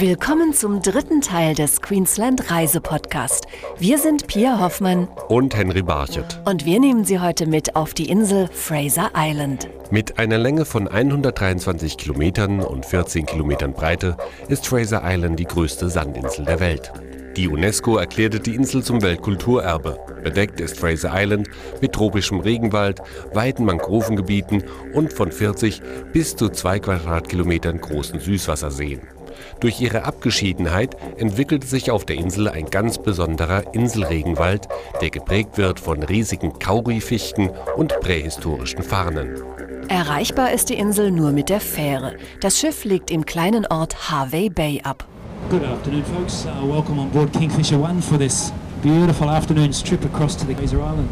[0.00, 3.48] Willkommen zum dritten Teil des Queensland Reisepodcast.
[3.80, 6.40] Wir sind Pia Hoffmann und Henry Barchet.
[6.44, 9.68] Und wir nehmen Sie heute mit auf die Insel Fraser Island.
[9.90, 14.16] Mit einer Länge von 123 Kilometern und 14 Kilometern Breite
[14.46, 16.92] ist Fraser Island die größte Sandinsel der Welt.
[17.36, 19.98] Die UNESCO erklärte die Insel zum Weltkulturerbe.
[20.22, 21.48] Bedeckt ist Fraser Island
[21.80, 23.00] mit tropischem Regenwald,
[23.34, 24.62] weiten Mangrovengebieten
[24.94, 29.00] und von 40 bis zu 2 Quadratkilometern großen Süßwasserseen.
[29.60, 34.68] Durch ihre Abgeschiedenheit entwickelte sich auf der Insel ein ganz besonderer Inselregenwald,
[35.00, 39.42] der geprägt wird von riesigen Kaurifichten und prähistorischen Farnen.
[39.88, 42.16] Erreichbar ist die Insel nur mit der Fähre.
[42.40, 45.06] Das Schiff legt im kleinen Ort Harvey Bay ab.
[45.50, 46.44] Good afternoon, folks.
[46.44, 48.52] Uh, welcome on board Kingfisher One for this
[48.82, 51.08] beautiful afternoon's trip across to the Fraser Island.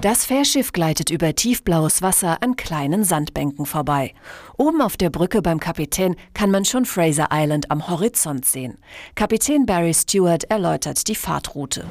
[0.00, 4.14] Das Fährschiff gleitet über tiefblaues Wasser an kleinen Sandbänken vorbei.
[4.56, 8.78] Oben auf der Brücke beim Kapitän kann man schon Fraser Island am Horizont sehen.
[9.14, 11.84] Kapitän Barry Stewart erläutert die Fahrtroute.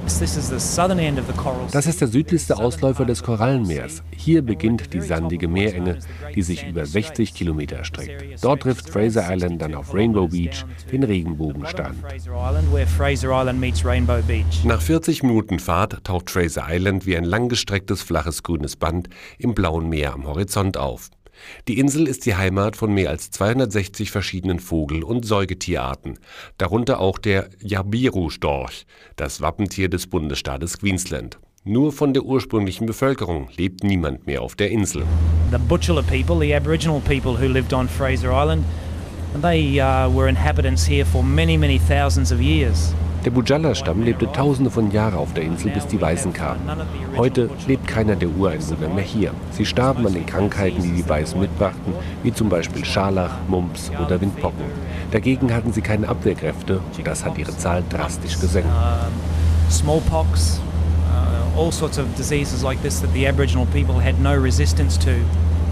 [1.72, 4.02] Das ist der südlichste Ausläufer des Korallenmeers.
[4.12, 6.00] Hier beginnt die sandige Meerenge,
[6.34, 8.42] die sich über 60 Kilometer erstreckt.
[8.42, 11.98] Dort trifft Fraser Island dann auf Rainbow Beach, den Regenbogenstrand.
[14.64, 19.54] Nach 40 Minuten Fahrt taucht taucht Fraser Island wie ein langgestrecktes flaches grünes Band im
[19.54, 21.10] blauen Meer am Horizont auf.
[21.68, 26.20] Die Insel ist die Heimat von mehr als 260 verschiedenen Vogel- und Säugetierarten,
[26.58, 31.40] darunter auch der Jabiru-Storch, das Wappentier des Bundesstaates Queensland.
[31.66, 35.04] Nur von der ursprünglichen Bevölkerung lebt niemand mehr auf der Insel.
[35.52, 38.66] The Butchulla people, the Aboriginal people who lived on Fraser Island,
[39.42, 42.94] they uh, were inhabitants here for many, many thousands of years.
[43.26, 46.60] Der Bujala-Stamm lebte tausende von Jahren auf der Insel, bis die Weißen kamen.
[47.16, 49.32] Heute lebt keiner der Ureinwohner mehr hier.
[49.52, 54.20] Sie starben an den Krankheiten, die die Weißen mitbrachten, wie zum Beispiel Scharlach, Mumps oder
[54.20, 54.66] Windpocken.
[55.12, 58.70] Dagegen hatten sie keine Abwehrkräfte und das hat ihre Zahl drastisch gesenkt.
[59.70, 60.60] Smallpox,
[61.08, 65.12] uh, all sorts of diseases like this that the Aboriginal people had no resistance to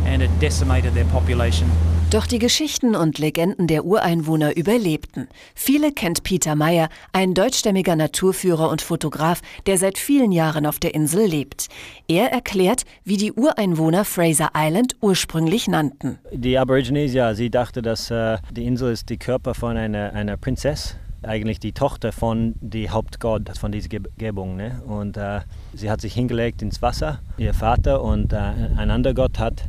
[0.06, 1.70] and it decimated their population.
[2.12, 5.30] Doch die Geschichten und Legenden der Ureinwohner überlebten.
[5.56, 10.94] Viele kennt Peter Meyer, ein deutschstämmiger Naturführer und Fotograf, der seit vielen Jahren auf der
[10.94, 11.70] Insel lebt.
[12.10, 16.20] Er erklärt, wie die Ureinwohner Fraser Island ursprünglich nannten.
[16.34, 20.36] Die Aborigines, ja, sie dachte, dass äh, die Insel ist die Körper von einer, einer
[20.36, 24.58] Prinzessin eigentlich die Tochter von dem Hauptgott von dieser Gebung.
[24.58, 24.82] Ne?
[24.86, 25.42] Und äh,
[25.74, 28.38] sie hat sich hingelegt ins Wasser, ihr Vater und äh,
[28.76, 29.64] ein anderer Gott hat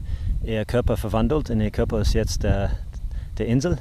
[0.45, 2.71] ihr Körper verwandelt und ihr Körper ist jetzt der,
[3.39, 3.79] der Insel.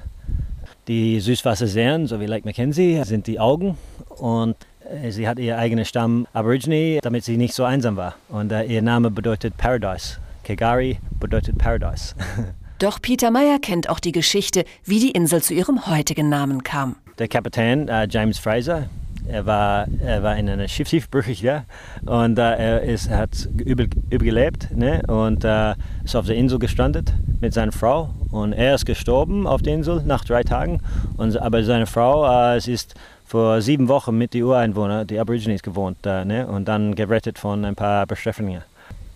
[0.88, 3.78] Die Süßwasserseen, so wie Lake Mackenzie, sind die Augen
[4.18, 4.56] und
[4.90, 8.16] äh, sie hat ihr eigenes Stamm Aborigine, damit sie nicht so einsam war.
[8.30, 10.18] Und uh, ihr Name bedeutet Paradise.
[10.44, 12.16] Kegari bedeutet Paradise.
[12.80, 16.96] Doch Peter Meyer kennt auch die Geschichte, wie die Insel zu ihrem heutigen Namen kam.
[17.20, 18.90] Der Kapitän uh, James Fraser,
[19.28, 21.64] er war, er war in einer Schiffsbrüchig, ja,
[22.06, 25.02] und äh, er ist, hat übel, überlebt ne?
[25.08, 29.62] und äh, ist auf der Insel gestrandet mit seiner Frau und er ist gestorben auf
[29.62, 30.81] der Insel nach drei Tagen,
[31.18, 32.96] und, aber seine Frau, äh, es ist
[33.26, 36.48] vor sieben Wochen mit den Ureinwohnern, die Aborigines, gewohnt äh, ne?
[36.48, 38.62] und dann gerettet von ein paar Bestrafungen.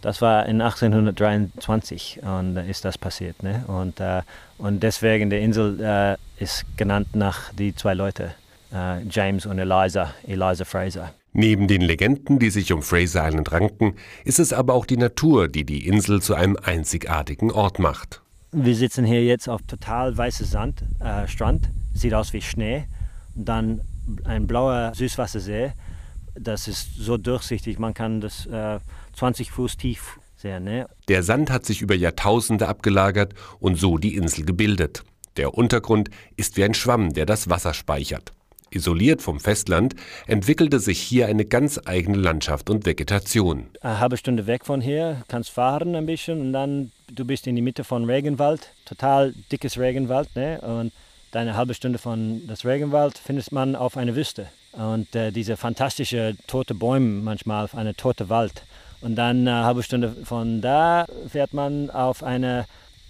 [0.05, 3.41] Das war in 1823 und ist das passiert.
[3.41, 3.63] Ne?
[3.67, 4.21] Und, äh,
[4.59, 8.29] und deswegen die Insel äh, ist genannt nach die zwei Leuten.
[8.75, 11.13] Äh, James und Eliza, Eliza Fraser.
[11.31, 15.47] Neben den Legenden, die sich um Fraser Island ranken, ist es aber auch die Natur,
[15.47, 18.21] die die Insel zu einem einzigartigen Ort macht.
[18.51, 22.85] Wir sitzen hier jetzt auf total weißem Sand, äh, Strand, sieht aus wie Schnee.
[23.33, 23.81] Dann
[24.25, 25.71] ein blauer Süßwassersee,
[26.35, 28.79] das ist so durchsichtig, man kann das äh,
[29.13, 30.65] 20 Fuß tief sehen.
[30.65, 30.87] Ne?
[31.07, 35.03] Der Sand hat sich über Jahrtausende abgelagert und so die Insel gebildet.
[35.37, 38.33] Der Untergrund ist wie ein Schwamm, der das Wasser speichert.
[38.71, 39.95] Isoliert vom Festland
[40.27, 43.67] entwickelte sich hier eine ganz eigene Landschaft und Vegetation.
[43.81, 47.55] Eine halbe Stunde weg von hier, kannst fahren ein bisschen und dann du bist in
[47.55, 50.59] die Mitte von Regenwald, total dickes Regenwald, ne?
[50.61, 50.91] Und
[51.33, 56.35] eine halbe Stunde von das Regenwald findest man auf einer Wüste und äh, diese fantastische
[56.47, 58.63] tote Bäume manchmal auf eine tote Wald.
[59.01, 62.65] Und dann eine halbe Stunde von da fährt man auf eine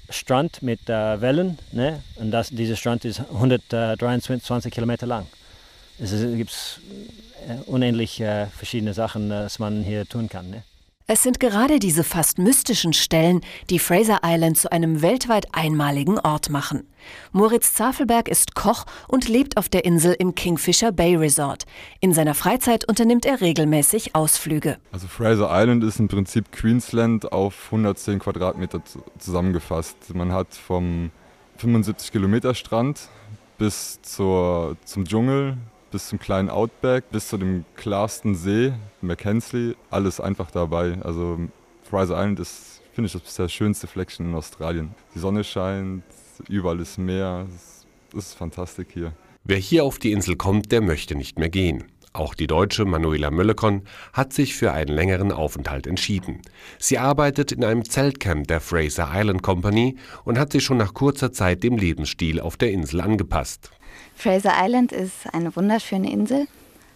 [0.09, 2.01] Strand mit äh, Wellen, ne?
[2.15, 5.27] Und das, dieser Strand ist 123 Kilometer lang
[5.99, 6.81] es gibt
[7.47, 10.49] äh, unendlich äh, verschiedene Sachen, äh, was man hier tun kann.
[10.49, 10.63] Ne?
[11.07, 16.49] Es sind gerade diese fast mystischen Stellen, die Fraser Island zu einem weltweit einmaligen Ort
[16.49, 16.87] machen.
[17.31, 21.65] Moritz Zafelberg ist Koch und lebt auf der Insel im Kingfisher Bay Resort.
[21.99, 24.77] In seiner Freizeit unternimmt er regelmäßig Ausflüge.
[24.91, 28.81] Also Fraser Island ist im Prinzip Queensland auf 110 Quadratmeter
[29.19, 30.15] zusammengefasst.
[30.15, 31.11] Man hat vom
[31.57, 33.09] 75 Kilometer Strand
[33.59, 35.57] bis zur, zum Dschungel,
[35.95, 40.97] bis zum kleinen Outback, bis zu dem klarsten See, Mackenzie, alles einfach dabei.
[41.01, 41.39] Also
[41.89, 44.93] Fraser Island ist, finde ich, das bisher schönste Fleckchen in Australien.
[45.15, 46.03] Die Sonne scheint,
[46.49, 49.13] überall ist Meer, es ist fantastisch hier.
[49.45, 51.85] Wer hier auf die Insel kommt, der möchte nicht mehr gehen.
[52.15, 53.81] Auch die Deutsche Manuela Möllekon
[54.13, 56.41] hat sich für einen längeren Aufenthalt entschieden.
[56.79, 61.33] Sie arbeitet in einem Zeltcamp der Fraser Island Company und hat sich schon nach kurzer
[61.33, 63.69] Zeit dem Lebensstil auf der Insel angepasst.
[64.15, 66.47] Fraser Island ist eine wunderschöne Insel.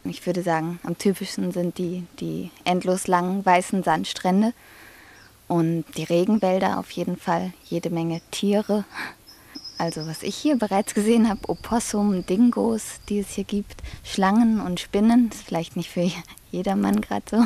[0.06, 4.54] Ich würde sagen, am typischsten sind die, die endlos langen weißen Sandstrände
[5.50, 8.86] und die Regenwälder auf jeden Fall, jede Menge Tiere,
[9.80, 14.80] also was ich hier bereits gesehen habe, Opossum, Dingos, die es hier gibt, Schlangen und
[14.80, 16.12] Spinnen, ist vielleicht nicht für
[16.52, 17.46] jedermann gerade so.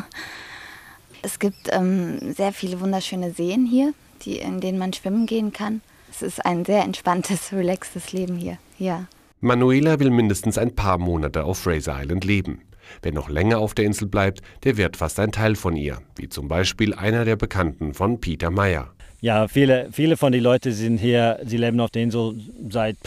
[1.21, 3.94] Es gibt ähm, sehr viele wunderschöne Seen hier,
[4.24, 5.81] die, in denen man schwimmen gehen kann.
[6.12, 8.57] Es ist ein sehr entspanntes, relaxtes Leben hier.
[8.77, 9.06] Ja.
[9.39, 12.62] Manuela will mindestens ein paar Monate auf Fraser Island leben.
[13.01, 16.29] Wer noch länger auf der Insel bleibt, der wird fast ein Teil von ihr, wie
[16.29, 18.93] zum Beispiel einer der Bekannten von Peter Meyer.
[19.24, 22.36] Ja, viele, viele von den Leuten sind hier, sie leben auf der Insel
[22.70, 22.98] seit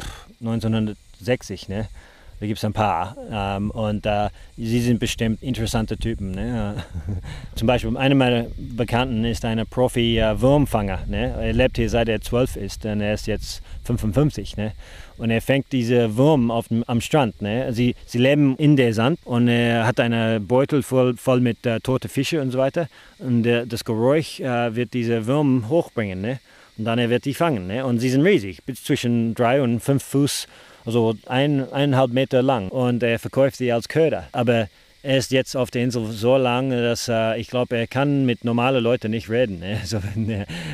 [0.41, 1.69] 1960.
[1.69, 1.89] Ne?
[2.39, 3.17] Da gibt es ein paar.
[3.31, 6.33] Ähm, und äh, sie sind bestimmt interessante Typen.
[6.33, 6.85] Ne?
[7.55, 11.05] Zum Beispiel, einer meiner Bekannten ist ein Profi-Wurmfanger.
[11.07, 11.35] Ne?
[11.41, 14.59] Er lebt hier seit er zwölf ist und er ist jetzt 55.
[14.59, 14.73] Ne?
[15.17, 17.41] Und er fängt diese Wurm auf am Strand.
[17.41, 17.73] Ne?
[17.73, 21.81] Sie, sie leben in der Sand und er hat einen Beutel voll, voll mit äh,
[21.81, 22.89] toten Fischen und so weiter.
[23.19, 26.21] Und der, das Geräusch äh, wird diese Würmer hochbringen.
[26.21, 26.39] Ne?
[26.79, 27.67] Und dann er wird die fangen.
[27.67, 27.85] Ne?
[27.85, 30.47] Und sie sind riesig, bis zwischen drei und fünf Fuß,
[30.85, 32.69] also ein, eineinhalb Meter lang.
[32.69, 34.29] Und er verkauft sie als Köder.
[34.33, 34.69] Aber
[35.03, 38.45] er ist jetzt auf der Insel so lang, dass äh, ich glaube, er kann mit
[38.45, 39.61] normalen Leuten nicht reden.
[39.61, 39.81] Ne?
[39.81, 40.01] Also,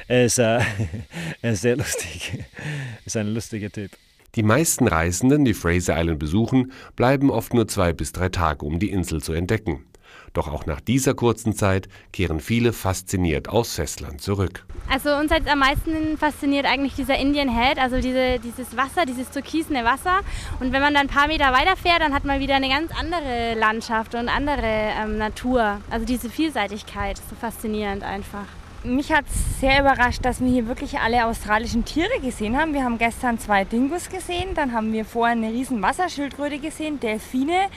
[0.08, 0.60] er, ist, äh,
[1.43, 2.32] er ist sehr lustig.
[2.34, 3.90] Er ist ein lustiger Typ.
[4.34, 8.78] Die meisten Reisenden, die Fraser Island besuchen, bleiben oft nur zwei bis drei Tage, um
[8.78, 9.84] die Insel zu entdecken.
[10.32, 14.64] Doch auch nach dieser kurzen Zeit kehren viele fasziniert aus Festland zurück.
[14.88, 19.31] Also uns hat am meisten fasziniert eigentlich dieser Indian Head, also diese, dieses Wasser, dieses
[19.31, 20.20] türkisene Wasser.
[20.61, 23.55] Und wenn man dann ein paar Meter weiterfährt, dann hat man wieder eine ganz andere
[23.58, 25.81] Landschaft und andere ähm, Natur.
[25.90, 28.46] Also diese Vielseitigkeit, ist so faszinierend einfach.
[28.84, 32.75] Mich hat es sehr überrascht, dass wir hier wirklich alle australischen Tiere gesehen haben.
[32.75, 37.69] Wir haben gestern zwei Dingus gesehen, dann haben wir vorher eine riesen Wasserschildkröte gesehen, Delfine,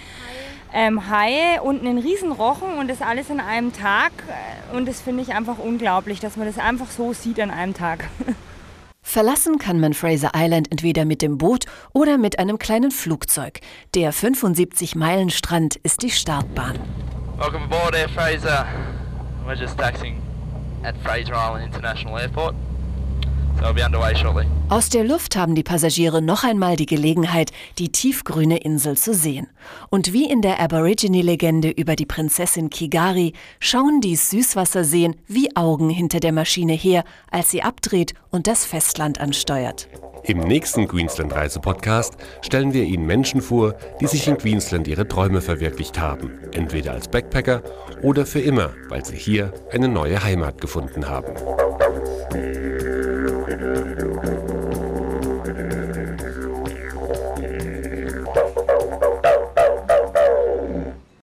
[0.74, 4.14] ähm, Haie und einen riesen Rochen und das alles an einem Tag.
[4.74, 8.10] Und das finde ich einfach unglaublich, dass man das einfach so sieht an einem Tag.
[9.04, 13.60] Verlassen kann man Fraser Island entweder mit dem Boot oder mit einem kleinen Flugzeug.
[13.94, 16.80] Der 75-Meilen-Strand ist die Startbahn.
[17.38, 18.66] Welcome aboard Air Fraser.
[19.46, 20.20] We're just taxiing
[20.86, 22.56] at Fraser Island International Airport.
[24.70, 29.48] Aus der Luft haben die Passagiere noch einmal die Gelegenheit, die tiefgrüne Insel zu sehen.
[29.90, 36.20] Und wie in der Aborigine-Legende über die Prinzessin Kigari schauen die Süßwasserseen wie Augen hinter
[36.20, 39.88] der Maschine her, als sie abdreht und das Festland ansteuert.
[40.24, 46.00] Im nächsten Queensland-Reise-Podcast stellen wir Ihnen Menschen vor, die sich in Queensland ihre Träume verwirklicht
[46.00, 46.32] haben.
[46.52, 47.62] Entweder als Backpacker
[48.02, 51.36] oder für immer, weil sie hier eine neue Heimat gefunden haben.